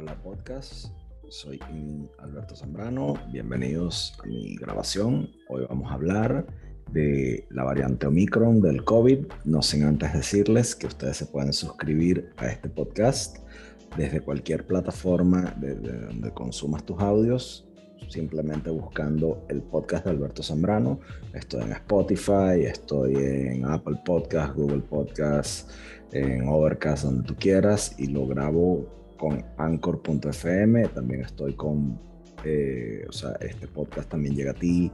[0.00, 0.92] Hola podcast,
[1.28, 1.58] soy
[2.20, 5.28] Alberto Zambrano, bienvenidos a mi grabación.
[5.48, 6.46] Hoy vamos a hablar
[6.92, 12.30] de la variante Omicron del COVID, no sin antes decirles que ustedes se pueden suscribir
[12.36, 13.38] a este podcast
[13.96, 17.68] desde cualquier plataforma desde donde consumas tus audios
[18.08, 21.00] simplemente buscando el podcast de Alberto Zambrano.
[21.34, 25.72] Estoy en Spotify, estoy en Apple Podcast, Google Podcast,
[26.12, 30.88] en Overcast, donde tú quieras, y lo grabo con Anchor.fm.
[30.88, 32.00] También estoy con,
[32.44, 34.90] eh, o sea, este podcast también llega a ti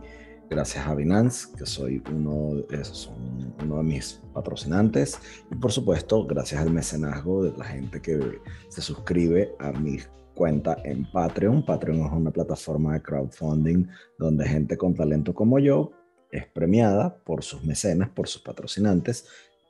[0.51, 5.19] gracias a Binance, que soy uno, son uno de mis patrocinantes.
[5.51, 10.77] Y por supuesto, gracias al mecenazgo de la gente que se suscribe a mis cuenta
[10.85, 11.65] en Patreon.
[11.65, 13.87] Patreon es una plataforma de crowdfunding
[14.19, 15.93] donde gente con talento como yo
[16.31, 19.27] es premiada por sus mecenas, por sus patrocinantes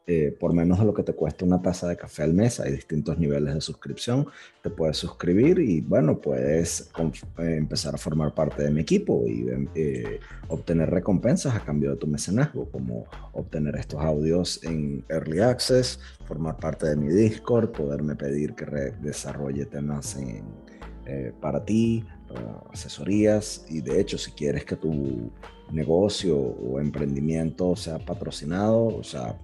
[0.07, 2.61] eh, por menos de lo que te cuesta una taza de café al mes.
[2.61, 4.27] Hay distintos niveles de suscripción.
[4.63, 6.91] Te puedes suscribir y bueno, puedes
[7.39, 11.97] eh, empezar a formar parte de mi equipo y eh, obtener recompensas a cambio de
[11.97, 18.15] tu mecenazgo, como obtener estos audios en Early Access, formar parte de mi Discord, poderme
[18.15, 20.19] pedir que desarrolle temas
[21.41, 22.05] para ti,
[22.73, 25.31] asesorías y de hecho si quieres que tu
[25.71, 29.39] negocio o emprendimiento sea patrocinado, o sea,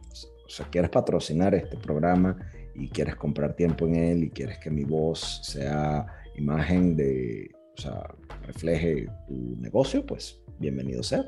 [0.51, 2.37] o sea, quieres patrocinar este programa
[2.75, 6.05] y quieres comprar tiempo en él y quieres que mi voz sea
[6.37, 8.03] imagen de, o sea,
[8.49, 11.25] refleje tu negocio, pues bienvenido sea.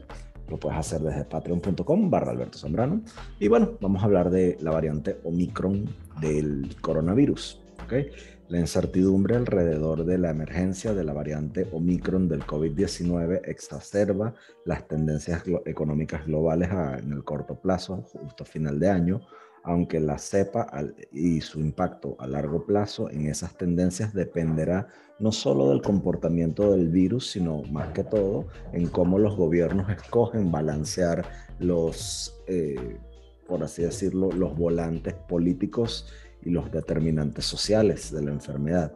[0.49, 3.01] Lo puedes hacer desde patreon.com barra Alberto Zambrano.
[3.39, 5.89] Y bueno, vamos a hablar de la variante Omicron
[6.21, 7.61] del coronavirus.
[7.85, 8.09] ¿okay?
[8.49, 15.43] La incertidumbre alrededor de la emergencia de la variante Omicron del COVID-19 exacerba las tendencias
[15.65, 19.21] económicas globales en el corto plazo, justo final de año,
[19.65, 20.67] aunque la cepa
[21.13, 26.89] y su impacto a largo plazo en esas tendencias dependerá no solo del comportamiento del
[26.89, 31.25] virus, sino más que todo en cómo los gobiernos escogen balancear
[31.61, 32.99] los, eh,
[33.47, 36.09] por así decirlo, los volantes políticos
[36.45, 38.93] y los determinantes sociales de la enfermedad.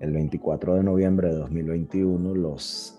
[0.00, 2.98] El 24 de noviembre de 2021, los,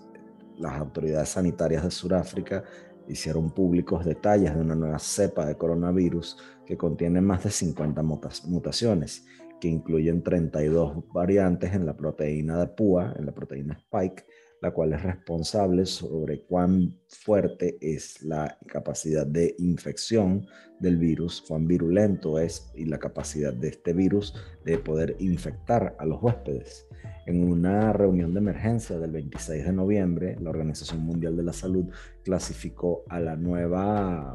[0.58, 2.64] las autoridades sanitarias de Sudáfrica
[3.08, 9.26] hicieron públicos detalles de una nueva cepa de coronavirus que contiene más de 50 mutaciones,
[9.60, 14.24] que incluyen 32 variantes en la proteína de PUA, en la proteína Spike,
[14.60, 20.46] la cual es responsable sobre cuán fuerte es la capacidad de infección
[20.80, 24.34] del virus, cuán virulento es y la capacidad de este virus
[24.64, 26.86] de poder infectar a los huéspedes.
[27.26, 31.86] En una reunión de emergencia del 26 de noviembre, la Organización Mundial de la Salud
[32.24, 34.34] clasificó a la nueva,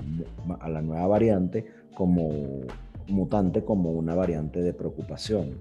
[0.60, 2.62] a la nueva variante como
[3.08, 5.60] mutante como una variante de preocupación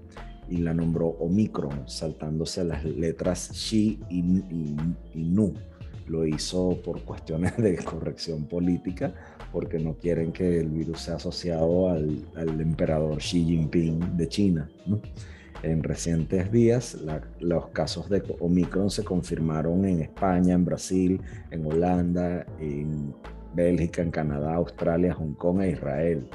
[0.49, 4.21] y la nombró Omicron, saltándose las letras Xi y,
[5.13, 5.53] Nu.
[6.07, 9.13] Lo hizo por cuestiones de corrección política,
[9.51, 14.69] porque no quieren que el virus sea asociado al, emperador Xi Jinping de China.
[15.63, 16.97] En recientes días,
[17.39, 21.19] los casos de Omicron se confirmaron en España, en Brasil,
[21.49, 23.15] en Holanda, en
[23.55, 26.27] Bélgica, en Canadá, Australia, Hong Kong e Israel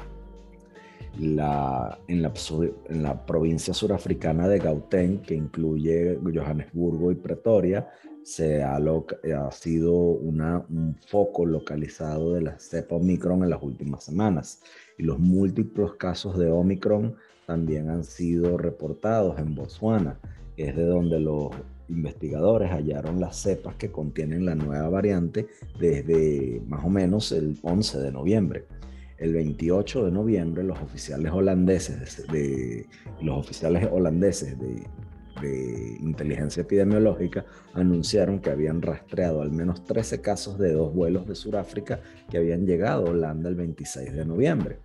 [1.19, 7.89] la, en, la, provincia surafricana de Gauteng, que incluye Johannesburgo y Pretoria,
[8.23, 8.79] se ha,
[9.51, 14.61] sido un foco localizado de la cepa Omicron en las últimas semanas.
[14.97, 20.19] Y los múltiples casos de Omicron también han sido reportados en Botswana,
[20.55, 21.49] que es de donde los
[21.89, 25.47] investigadores hallaron las cepas que contienen la nueva variante
[25.79, 28.65] desde más o menos el 11 de noviembre
[29.21, 32.87] el 28 de noviembre los oficiales holandeses de,
[33.21, 34.83] los oficiales holandeses de,
[36.01, 41.99] inteligencia epidemiológica anunciaron que habían rastreado al menos 13 casos de dos vuelos de Sudáfrica
[42.29, 44.77] que habían llegado a Holanda el 26 de noviembre.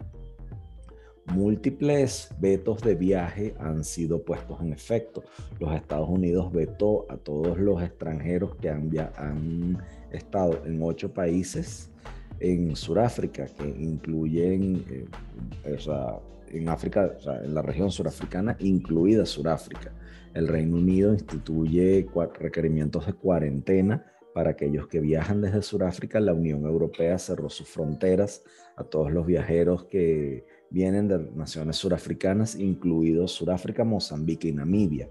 [1.26, 5.24] Múltiples vetos de viaje han sido puestos en efecto.
[5.60, 9.78] Los Estados Unidos vetó a todos los extranjeros que han, han
[10.10, 11.90] estado en ocho países
[12.40, 16.18] en Sudáfrica, que incluyen, eh, o sea,
[16.48, 19.92] en África, o sea, en la región surafricana, incluida Sudáfrica.
[20.34, 22.06] El Reino Unido instituye
[22.38, 24.04] requerimientos de cuarentena
[24.34, 26.20] para aquellos que viajan desde Sudáfrica.
[26.20, 28.42] La Unión Europea cerró sus fronteras
[28.76, 35.08] a todos los viajeros que vienen de naciones surafricanas, incluidos Sudáfrica, Mozambique y Namibia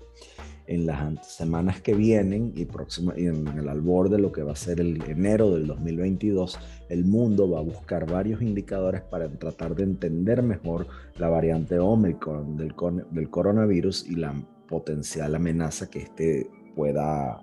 [0.67, 4.53] en las semanas que vienen y, próxima, y en el albor de lo que va
[4.53, 6.59] a ser el enero del 2022,
[6.89, 12.57] el mundo va a buscar varios indicadores para tratar de entender mejor la variante Omicron
[12.57, 12.73] del,
[13.11, 14.33] del coronavirus y la
[14.67, 17.41] potencial amenaza que éste pueda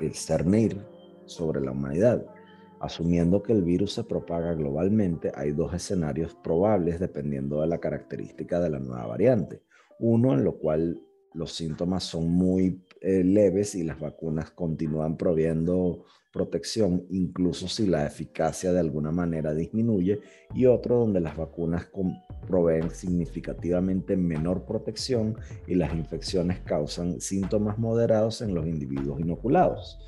[0.00, 0.80] discernir
[1.26, 2.24] sobre la humanidad.
[2.80, 8.60] Asumiendo que el virus se propaga globalmente, hay dos escenarios probables dependiendo de la característica
[8.60, 9.62] de la nueva variante.
[9.98, 11.02] Uno en lo cual
[11.34, 18.06] los síntomas son muy eh, leves y las vacunas continúan proviendo protección, incluso si la
[18.06, 20.20] eficacia de alguna manera disminuye,
[20.54, 21.88] y otro donde las vacunas
[22.46, 25.36] proveen significativamente menor protección
[25.66, 29.98] y las infecciones causan síntomas moderados en los individuos inoculados.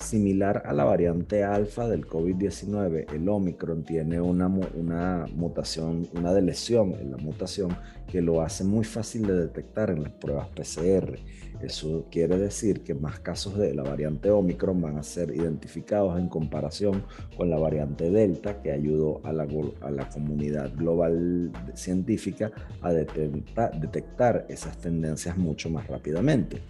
[0.00, 6.94] Similar a la variante alfa del COVID-19, el Omicron tiene una, una mutación, una delesión
[6.94, 11.18] en la mutación que lo hace muy fácil de detectar en las pruebas PCR.
[11.60, 16.28] Eso quiere decir que más casos de la variante Omicron van a ser identificados en
[16.28, 17.02] comparación
[17.36, 19.48] con la variante Delta, que ayudó a la,
[19.80, 22.52] a la comunidad global científica
[22.82, 26.62] a detectar esas tendencias mucho más rápidamente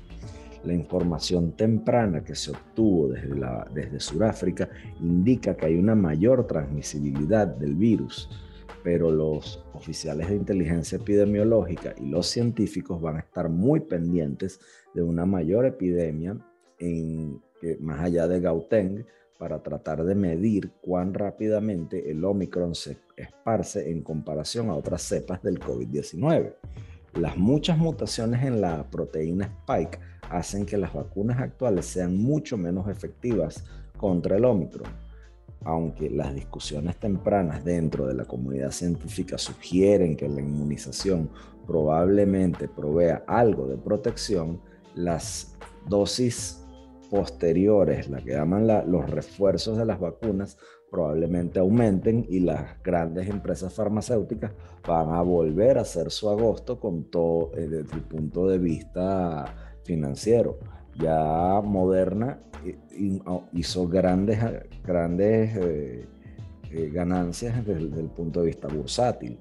[0.64, 3.69] la información temprana que se obtuvo desde, la,
[3.99, 4.69] Sudáfrica
[5.00, 8.28] indica que hay una mayor transmisibilidad del virus,
[8.82, 14.60] pero los oficiales de inteligencia epidemiológica y los científicos van a estar muy pendientes
[14.94, 16.37] de una mayor epidemia
[16.78, 17.40] en,
[17.81, 19.04] más allá de Gauteng
[19.38, 25.43] para tratar de medir cuán rápidamente el Omicron se esparce en comparación a otras cepas
[25.43, 26.54] del COVID-19.
[27.14, 29.99] Las muchas mutaciones en la proteína Spike
[30.30, 33.64] hacen que las vacunas actuales sean mucho menos efectivas
[33.96, 34.90] contra el Omicron.
[35.64, 41.30] Aunque las discusiones tempranas dentro de la comunidad científica sugieren que la inmunización
[41.66, 44.60] probablemente provea algo de protección,
[44.94, 45.56] las
[45.88, 46.64] dosis
[47.10, 50.56] posteriores, la que llaman los refuerzos de las vacunas,
[50.90, 54.52] probablemente aumenten y las grandes empresas farmacéuticas
[54.86, 59.68] van a volver a hacer su agosto con todo eh, desde el punto de vista
[59.88, 60.58] financiero.
[61.00, 62.38] Ya Moderna
[63.52, 64.38] hizo grandes,
[64.85, 66.06] grandes eh,
[66.70, 69.38] eh, ganancias desde, el punto de vista bursátil.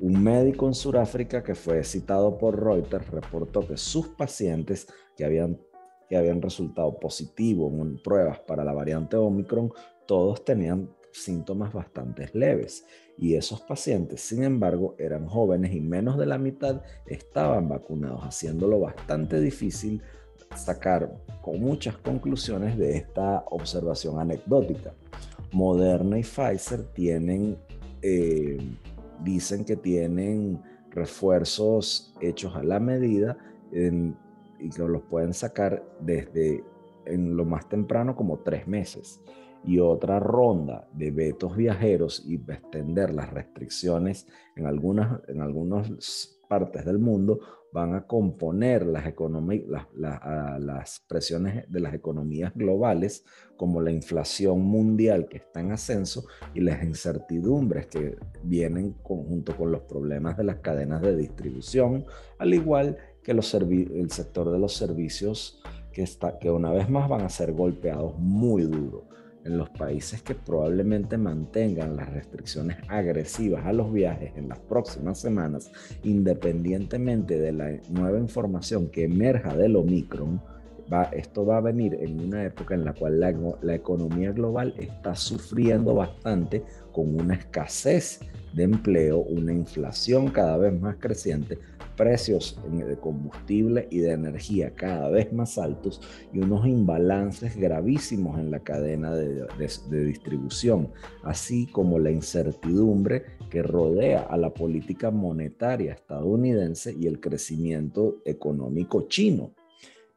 [0.00, 4.86] Un médico en Sudáfrica que fue citado por Reuters reportó que sus pacientes
[5.16, 5.58] que habían,
[6.08, 9.70] que habían resultado positivos en pruebas para la variante Omicron,
[10.06, 12.84] todos tenían síntomas bastante leves.
[13.20, 18.80] Y esos pacientes, sin embargo, eran jóvenes y menos de la mitad estaban vacunados, haciéndolo
[18.80, 20.00] bastante difícil
[20.56, 24.94] sacar con muchas conclusiones de esta observación anecdótica.
[25.52, 27.58] Moderna y Pfizer tienen,
[28.00, 28.56] eh,
[29.22, 33.36] dicen que tienen refuerzos hechos a la medida
[33.70, 36.64] y que los pueden sacar desde
[37.04, 39.20] en lo más temprano como tres meses
[39.64, 44.26] y otra ronda de vetos viajeros y extender las restricciones
[44.56, 45.40] en algunas, en
[46.48, 47.40] partes del mundo
[47.72, 49.04] van a componer las,
[49.94, 53.24] las, las presiones de las economías globales,
[53.56, 59.70] como la inflación mundial que está en ascenso y las incertidumbres que vienen junto con
[59.70, 62.04] los problemas de las cadenas de distribución,
[62.38, 67.08] al igual que los el sector de los servicios que, está, que una vez más
[67.08, 69.09] van a ser golpeados muy duro
[69.44, 75.18] en los países que probablemente mantengan las restricciones agresivas a los viajes en las próximas
[75.18, 75.70] semanas,
[76.02, 80.40] independientemente de la nueva información que emerja del Omicron,
[80.92, 84.74] va, esto va a venir en una época en la cual la, la economía global
[84.78, 88.20] está sufriendo bastante con una escasez
[88.52, 91.58] de empleo, una inflación cada vez más creciente,
[91.96, 96.00] precios de combustible y de energía cada vez más altos
[96.32, 99.46] y unos imbalances gravísimos en la cadena de,
[99.90, 100.90] distribución,
[101.22, 109.06] así como la incertidumbre que rodea a la política monetaria estadounidense y el crecimiento económico
[109.08, 109.52] chino.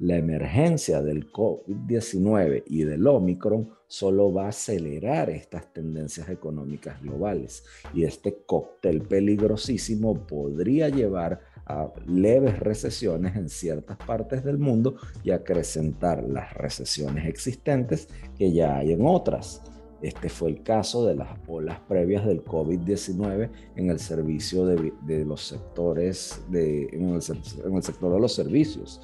[0.03, 7.63] La emergencia del COVID-19 y del Omicron solo va a acelerar estas tendencias económicas globales
[7.93, 15.31] y este cóctel peligrosísimo podría llevar a leves recesiones en ciertas partes del mundo y
[15.31, 19.62] acrecentar las recesiones existentes que ya hay en otras.
[20.01, 25.48] Este fue el caso de las olas previas del COVID-19 en el servicio de, los
[25.48, 29.00] sectores, en el sector de los servicios,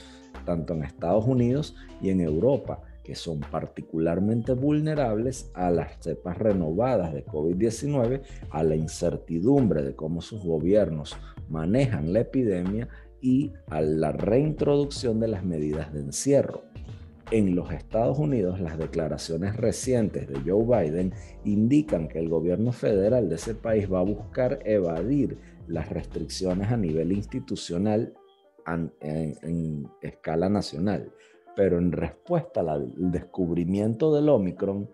[0.49, 7.13] tanto en Estados Unidos y en Europa que son particularmente vulnerables a las cepas renovadas
[7.13, 11.15] de COVID-19, a la incertidumbre de cómo sus gobiernos
[11.49, 12.87] manejan la epidemia
[13.21, 16.63] y a la reintroducción de las medidas de encierro.
[17.29, 21.13] En los Estados Unidos, las declaraciones recientes de Joe Biden
[21.45, 25.37] indican que el gobierno federal de ese país va a buscar evadir
[25.67, 28.13] las restricciones a nivel institucional
[28.73, 31.11] en, escala nacional.
[31.55, 34.89] Pero en respuesta al descubrimiento del Omicron,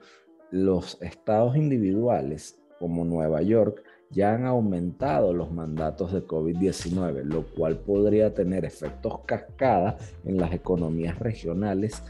[0.51, 7.77] los estados individuales como Nueva York ya han aumentado los mandatos de COVID-19, lo cual
[7.79, 12.03] podría tener efectos cascada en las economías regionales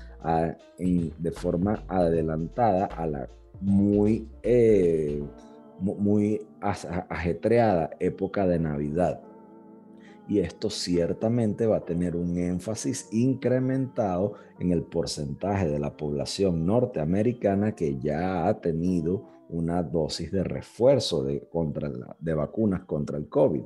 [0.78, 3.30] de forma adelantada a la
[3.62, 5.24] muy, eh,
[5.80, 9.22] muy ajetreada época de Navidad.
[10.28, 16.66] Y esto ciertamente va a tener un énfasis incrementado en el porcentaje de la población
[16.66, 23.30] norteamericana que ya ha tenido una dosis de refuerzo de, contra de vacunas contra el
[23.30, 23.64] COVID.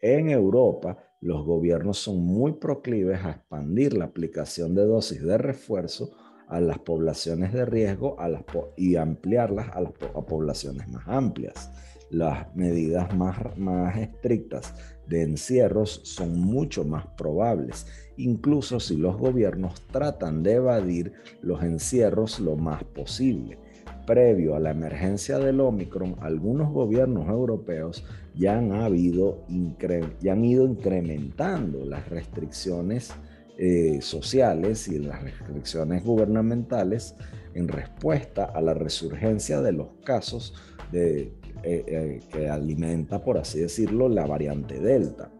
[0.00, 6.12] En Europa, los gobiernos son muy proclives a expandir la aplicación de dosis de refuerzo
[6.46, 8.44] a las poblaciones de riesgo a las
[8.76, 11.70] y ampliarlas a las poblaciones más amplias.
[12.10, 14.72] Las medidas más, más estrictas
[15.08, 17.86] de encierros son mucho más probables,
[18.16, 21.12] incluso si los gobiernos tratan de evadir
[21.42, 23.58] los encierros lo más posible.
[24.06, 29.44] Previo a la emergencia del Omicron, algunos gobiernos europeos ya han, habido,
[30.20, 33.12] ya han ido incrementando las restricciones
[33.58, 37.16] eh, sociales y las restricciones gubernamentales
[37.54, 40.54] en respuesta a la resurgencia de los casos
[40.92, 45.30] de, eh, eh, que alimenta, por así decirlo, la variante Delta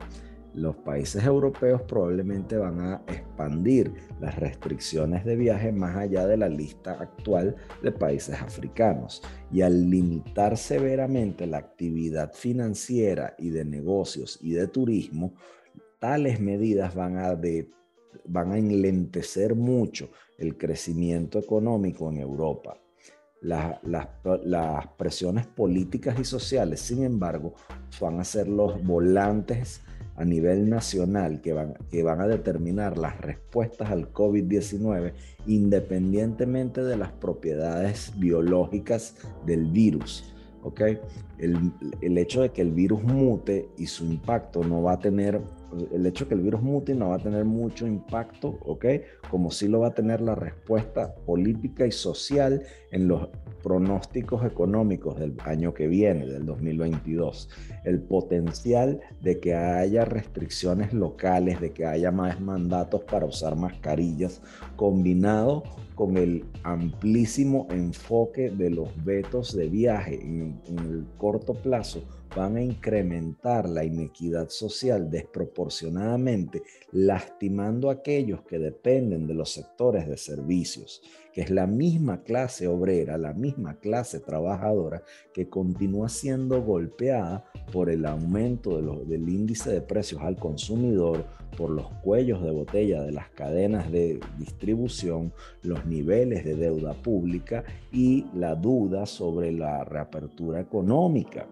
[0.58, 6.48] los países europeos probablemente van a expandir las restricciones de viaje más allá de la
[6.48, 9.22] lista actual de países africanos.
[9.52, 15.34] Y al limitar severamente la actividad financiera y de negocios y de turismo,
[16.00, 17.38] tales medidas van a,
[18.24, 22.80] van a enlentecer mucho el crecimiento económico en Europa.
[23.40, 27.54] Las presiones políticas y sociales, sin embargo,
[28.00, 29.80] van a ser los volantes
[30.16, 35.12] a nivel nacional que van, que van a determinar las respuestas al COVID-19
[35.46, 39.14] independientemente de las propiedades biológicas
[39.46, 40.34] del virus.
[41.38, 45.40] El, el hecho de que el virus mute y su impacto no va a tener
[45.92, 48.86] el hecho de que el virus mute no va a tener mucho impacto, ¿ok?
[49.30, 53.28] Como sí lo va a tener la respuesta política y social en los
[53.62, 57.50] pronósticos económicos del año que viene, del 2022.
[57.84, 64.40] El potencial de que haya restricciones locales, de que haya más mandatos para usar mascarillas,
[64.76, 72.04] combinado con el amplísimo enfoque de los vetos de viaje en, en el corto plazo
[72.34, 80.06] van a incrementar la inequidad social desproporcionadamente, lastimando a aquellos que dependen de los sectores
[80.06, 86.62] de servicios, que es la misma clase obrera, la misma clase trabajadora que continúa siendo
[86.62, 91.24] golpeada por el aumento del índice de precios al consumidor,
[91.56, 95.32] por los cuellos de botella de las cadenas de distribución,
[95.62, 101.46] los niveles de deuda pública y la duda sobre la reapertura económica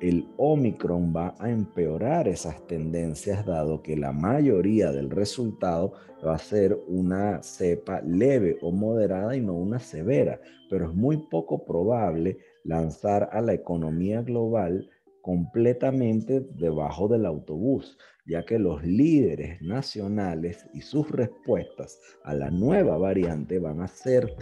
[0.00, 5.92] el Omicron va a empeorar esas tendencias dado que la mayoría del resultado
[6.26, 10.40] va a ser una cepa leve o moderada y no una severa,
[10.70, 14.88] pero es muy poco probable lanzar a la economía global
[15.22, 22.96] completamente debajo del autobús, ya que los líderes nacionales y sus respuestas a la nueva
[22.96, 24.34] variante van a ser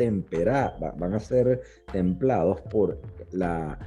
[0.97, 3.01] van a ser templados por
[3.33, 3.79] la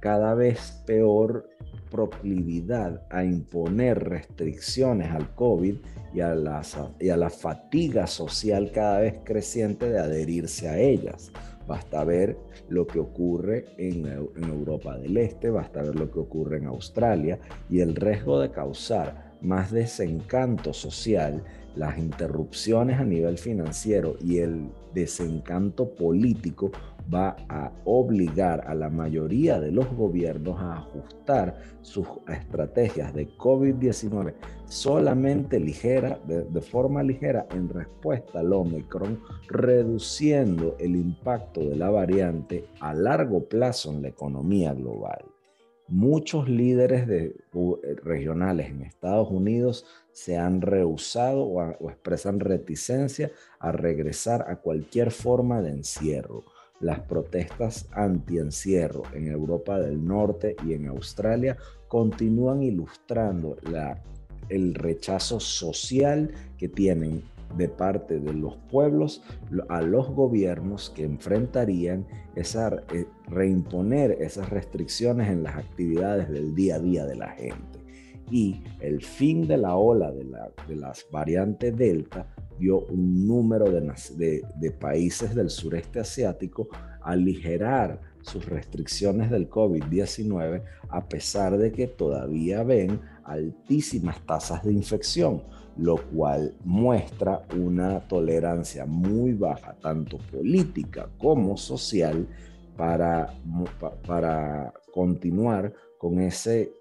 [0.00, 1.48] cada vez peor
[1.90, 5.76] proclividad a imponer restricciones al COVID
[6.14, 6.62] y a, la,
[6.98, 11.30] y a la fatiga social cada vez creciente de adherirse a ellas.
[11.66, 12.36] Basta ver
[12.68, 17.38] lo que ocurre en, en, Europa del Este, basta ver lo que ocurre en Australia
[17.68, 21.44] y el riesgo de causar más desencanto social,
[21.76, 26.72] las interrupciones a nivel financiero y el desencanto político
[27.12, 34.34] va a obligar a la mayoría de los gobiernos a ajustar sus estrategias de COVID-19
[34.66, 42.66] solamente ligera, de, forma ligera en respuesta al Omicron, reduciendo el impacto de la variante
[42.80, 45.24] a largo plazo en la economía global.
[45.88, 47.34] Muchos líderes de,
[48.04, 55.60] regionales en Estados Unidos se han rehusado o expresan reticencia a regresar a cualquier forma
[55.62, 56.44] de encierro
[56.80, 61.56] las protestas anti-encierro en Europa del Norte y en Australia
[61.88, 63.56] continúan ilustrando
[64.48, 67.22] el rechazo social que tienen
[67.56, 69.22] de parte de los pueblos
[69.68, 72.06] a los gobiernos que enfrentarían
[72.36, 77.79] eh, reimponer esas restricciones en las actividades del día a día de la gente.
[78.30, 82.26] Y el fin de la ola de, la, de las variantes Delta
[82.58, 86.68] dio un número de, países del sureste asiático
[87.02, 95.42] aligerar sus restricciones del COVID-19 a pesar de que todavía ven altísimas tasas de infección,
[95.78, 102.26] lo cual muestra una tolerancia muy baja, tanto política como social,
[102.76, 103.34] para,
[104.06, 106.72] para continuar con ese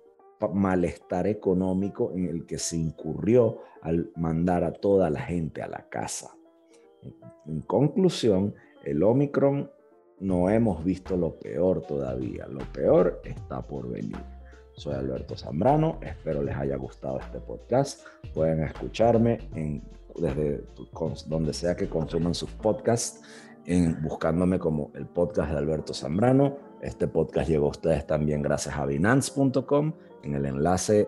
[0.48, 5.89] malestar económico en el que se incurrió al mandar a toda la gente a la
[5.89, 6.36] casa.
[7.46, 8.53] En conclusión,
[8.84, 9.69] el Omicron
[10.19, 14.17] no hemos visto lo peor todavía, lo peor está por venir.
[14.74, 18.05] Soy Alberto Zambrano, espero les haya gustado este podcast.
[18.34, 19.39] Pueden escucharme
[20.15, 20.63] desde
[21.27, 23.22] donde sea que consuman sus podcasts,
[23.65, 26.69] en, buscándome como el podcast de Alberto Zambrano.
[26.82, 29.94] Este podcast llegó a ustedes también gracias a binance.com
[30.24, 31.08] en el enlace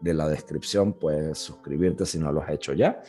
[0.00, 3.02] de la descripción puedes suscribirte si no lo has hecho ya.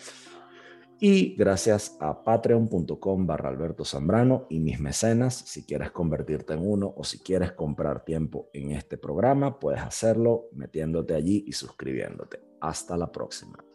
[1.00, 6.94] Y gracias a patreon.com barra Alberto Zambrano y mis mecenas, si quieres convertirte en uno
[6.96, 12.40] o si quieres comprar tiempo en este programa, puedes hacerlo metiéndote allí y suscribiéndote.
[12.60, 13.71] Hasta la próxima.